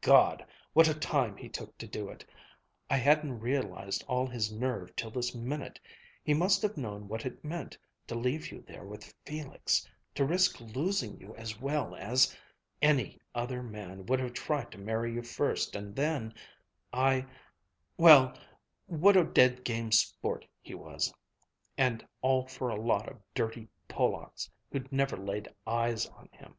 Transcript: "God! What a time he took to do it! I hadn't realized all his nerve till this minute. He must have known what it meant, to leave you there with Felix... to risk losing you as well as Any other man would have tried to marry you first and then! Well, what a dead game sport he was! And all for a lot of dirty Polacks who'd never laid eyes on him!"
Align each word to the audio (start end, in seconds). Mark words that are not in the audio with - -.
"God! 0.00 0.46
What 0.72 0.88
a 0.88 0.94
time 0.98 1.36
he 1.36 1.50
took 1.50 1.76
to 1.76 1.86
do 1.86 2.08
it! 2.08 2.24
I 2.88 2.96
hadn't 2.96 3.40
realized 3.40 4.02
all 4.08 4.26
his 4.26 4.50
nerve 4.50 4.96
till 4.96 5.10
this 5.10 5.34
minute. 5.34 5.78
He 6.24 6.32
must 6.32 6.62
have 6.62 6.78
known 6.78 7.08
what 7.08 7.26
it 7.26 7.44
meant, 7.44 7.76
to 8.06 8.14
leave 8.14 8.50
you 8.50 8.62
there 8.62 8.84
with 8.84 9.14
Felix... 9.26 9.86
to 10.14 10.24
risk 10.24 10.58
losing 10.62 11.20
you 11.20 11.36
as 11.36 11.60
well 11.60 11.94
as 11.94 12.34
Any 12.80 13.20
other 13.34 13.62
man 13.62 14.06
would 14.06 14.18
have 14.20 14.32
tried 14.32 14.72
to 14.72 14.78
marry 14.78 15.12
you 15.12 15.22
first 15.22 15.76
and 15.76 15.94
then! 15.94 16.32
Well, 17.98 18.32
what 18.86 19.14
a 19.14 19.24
dead 19.24 19.62
game 19.62 19.92
sport 19.92 20.46
he 20.62 20.72
was! 20.72 21.12
And 21.76 22.02
all 22.22 22.46
for 22.46 22.70
a 22.70 22.80
lot 22.80 23.10
of 23.10 23.20
dirty 23.34 23.68
Polacks 23.88 24.50
who'd 24.70 24.90
never 24.90 25.18
laid 25.18 25.54
eyes 25.66 26.06
on 26.06 26.30
him!" 26.32 26.56